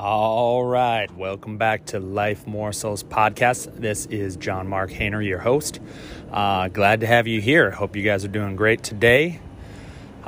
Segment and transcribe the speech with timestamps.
[0.00, 3.80] All right, welcome back to Life Morsels podcast.
[3.80, 5.80] This is John Mark Hayner, your host.
[6.30, 7.72] Uh, glad to have you here.
[7.72, 9.40] Hope you guys are doing great today.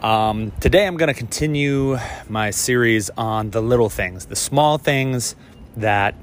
[0.00, 1.98] Um, today, I'm going to continue
[2.28, 5.36] my series on the little things, the small things
[5.76, 6.16] that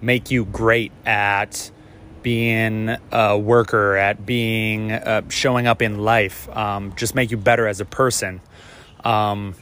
[0.00, 1.72] make you great at
[2.26, 7.68] being a worker, at being uh, showing up in life, um, just make you better
[7.68, 8.40] as a person.
[9.04, 9.54] Um,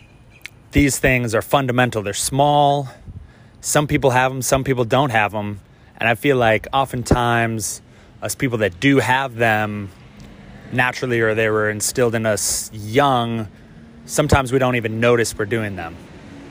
[0.73, 2.03] these things are fundamental.
[2.03, 2.89] They're small
[3.65, 5.59] some people have them, some people don't have them.
[5.97, 7.81] And I feel like oftentimes,
[8.21, 9.91] us people that do have them
[10.71, 13.49] naturally or they were instilled in us young,
[14.05, 15.97] sometimes we don't even notice we're doing them.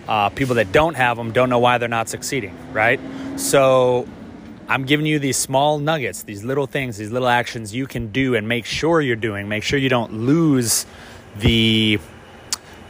[0.08, 3.00] Uh, people that don't have them don't know why they're not succeeding, right?
[3.36, 4.08] So
[4.67, 8.35] I'm giving you these small nuggets, these little things, these little actions you can do
[8.35, 9.48] and make sure you're doing.
[9.48, 10.86] Make sure you don't lose
[11.38, 12.00] the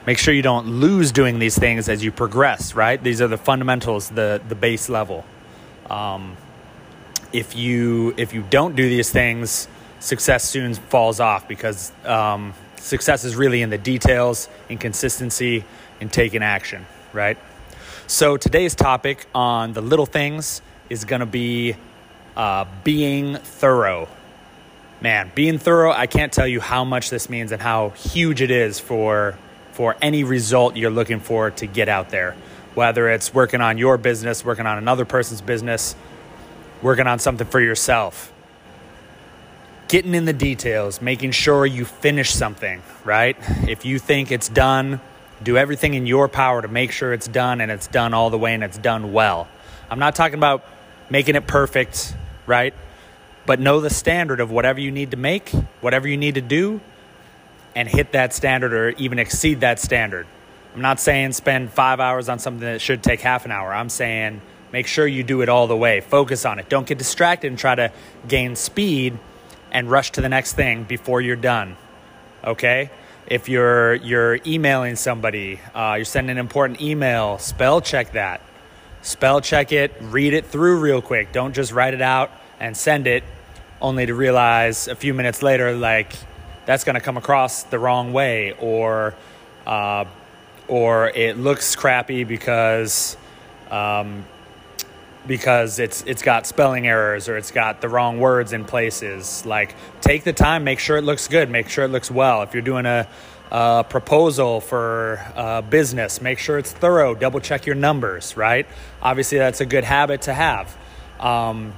[0.05, 3.01] make sure you don't lose doing these things as you progress right?
[3.01, 5.25] These are the fundamentals the the base level.
[5.89, 6.37] Um,
[7.31, 9.67] if you if you don't do these things
[9.99, 15.63] success soon falls off because um, success is really in the details in consistency
[15.99, 17.37] in taking action right?
[18.07, 20.61] So today's topic on the little things
[20.93, 21.75] is going to be
[22.37, 24.07] uh, being thorough
[25.01, 28.51] man being thorough i can't tell you how much this means and how huge it
[28.51, 29.37] is for
[29.73, 32.35] for any result you're looking for to get out there.
[32.75, 35.95] Whether it's working on your business, working on another person's business,
[36.81, 38.31] working on something for yourself.
[39.87, 43.35] Getting in the details, making sure you finish something, right?
[43.67, 45.01] If you think it's done,
[45.43, 48.37] do everything in your power to make sure it's done and it's done all the
[48.37, 49.47] way and it's done well.
[49.89, 50.65] I'm not talking about
[51.09, 52.15] making it perfect,
[52.45, 52.73] right?
[53.45, 55.49] But know the standard of whatever you need to make,
[55.81, 56.81] whatever you need to do,
[57.75, 60.27] and hit that standard or even exceed that standard.
[60.75, 63.73] I'm not saying spend five hours on something that should take half an hour.
[63.73, 64.41] I'm saying
[64.71, 66.01] make sure you do it all the way.
[66.01, 66.69] Focus on it.
[66.69, 67.91] Don't get distracted and try to
[68.27, 69.17] gain speed
[69.71, 71.77] and rush to the next thing before you're done.
[72.43, 72.89] Okay?
[73.27, 78.41] If you're you're emailing somebody, uh, you're sending an important email, spell check that.
[79.03, 81.31] Spell check it, read it through real quick.
[81.31, 83.23] Don't just write it out and send it
[83.81, 86.13] only to realize a few minutes later like
[86.65, 89.13] that's going to come across the wrong way or
[89.67, 90.05] uh,
[90.69, 93.17] or it looks crappy because
[93.69, 94.25] um,
[95.27, 99.75] because it's it's got spelling errors or it's got the wrong words in places like
[99.99, 102.63] take the time make sure it looks good make sure it looks well if you're
[102.63, 103.05] doing a,
[103.53, 106.21] a proposal for a business.
[106.21, 107.13] Make sure it's thorough.
[107.13, 108.65] Double check your numbers right?
[109.01, 110.75] Obviously that's a good habit to have.
[111.19, 111.73] Um,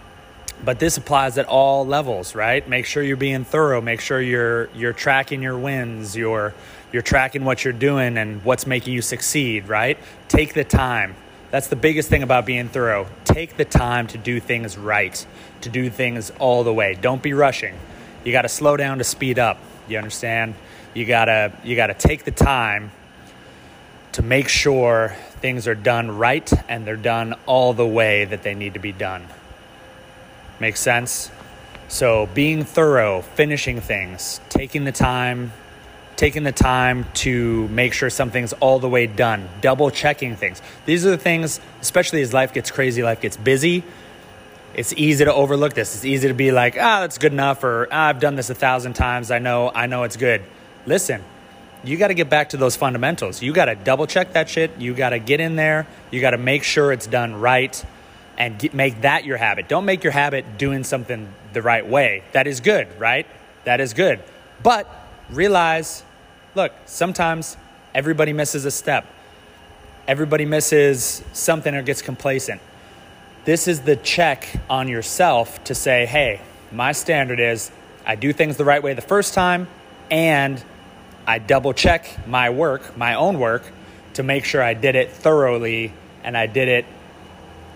[0.64, 2.68] but this applies at all levels right?
[2.68, 3.82] Make sure you're being thorough.
[3.82, 6.16] Make sure you're you're tracking your wins.
[6.16, 6.54] You're
[6.94, 10.00] you're tracking what you're doing and what's making you succeed right?
[10.30, 11.16] Take the time.
[11.52, 13.08] That's the biggest thing about being thorough.
[13.26, 15.26] Take the time to do things right
[15.60, 16.98] to do things all the way.
[17.00, 17.76] Don't be rushing.
[18.24, 19.58] You got to slow down to speed up
[19.88, 20.56] you understand
[20.94, 22.92] you got to you got to take the time
[24.14, 28.54] to make sure things are done right and they're done all the way that they
[28.54, 29.26] need to be done
[30.60, 31.32] Makes sense?
[31.90, 35.52] So being thorough, finishing things, taking the time,
[36.16, 40.62] taking the time to make sure something's all the way done, double checking things.
[40.86, 43.84] These are the things, especially as life gets crazy, life gets busy.
[44.76, 45.96] It's easy to overlook this.
[45.96, 48.56] It's easy to be like, ah, that's good enough, or ah, I've done this a
[48.56, 49.32] thousand times.
[49.32, 50.44] I know, I know it's good.
[50.86, 51.24] Listen,
[51.84, 53.42] you got to get back to those fundamentals.
[53.42, 54.78] You got to double check that shit.
[54.78, 55.88] You got to get in there.
[56.12, 57.84] You got to make sure it's done right
[58.38, 59.70] and get, make that your habit.
[59.70, 62.24] Don't make your habit doing something the right way.
[62.34, 63.26] That is good, right?
[63.64, 64.22] That is good.
[64.62, 64.90] But
[65.30, 66.04] realize
[66.56, 67.58] look, sometimes
[67.94, 69.06] everybody misses a step,
[70.08, 72.62] everybody misses something or gets complacent.
[73.46, 76.42] This is the check on yourself to say, hey,
[76.72, 77.70] my standard is
[78.04, 79.68] I do things the right way the first time
[80.10, 80.64] and
[81.28, 83.62] I double check my work, my own work,
[84.16, 85.94] to make sure I did it thoroughly
[86.24, 86.86] and I did it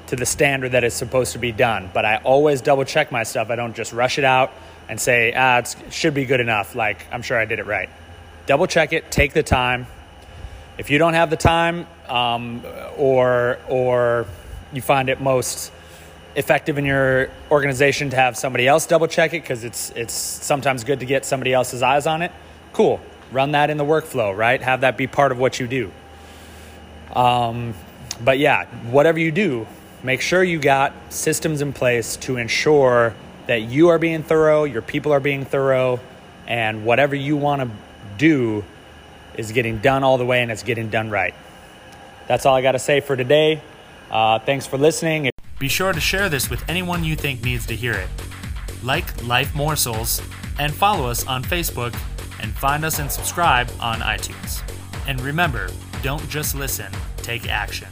[0.07, 1.91] to the standard that is supposed to be done.
[1.93, 3.51] But I always double check my stuff.
[3.51, 4.51] I don't just rush it out
[4.87, 6.73] and say, ah, it should be good enough.
[6.73, 7.89] Like, I'm sure I did it right.
[8.47, 9.85] Double check it, take the time.
[10.79, 12.63] If you don't have the time um,
[12.97, 14.25] or, or
[14.73, 15.71] you find it most
[16.35, 20.83] effective in your organization to have somebody else double check it because it's, it's sometimes
[20.83, 22.31] good to get somebody else's eyes on it,
[22.73, 22.99] cool.
[23.31, 24.61] Run that in the workflow, right?
[24.61, 25.91] Have that be part of what you do.
[27.13, 27.73] Um,
[28.23, 29.67] but yeah, whatever you do,
[30.03, 33.13] make sure you got systems in place to ensure
[33.47, 35.99] that you are being thorough, your people are being thorough,
[36.47, 37.69] and whatever you want to
[38.17, 38.63] do
[39.35, 41.33] is getting done all the way and it's getting done right.
[42.27, 43.61] That's all I got to say for today.
[44.09, 45.29] Uh, thanks for listening.
[45.59, 48.09] Be sure to share this with anyone you think needs to hear it.
[48.83, 50.21] Like Life Morsels
[50.57, 51.93] and follow us on Facebook
[52.41, 54.61] and find us and subscribe on iTunes.
[55.07, 55.69] And remember,
[56.01, 57.89] don't just listen, take action.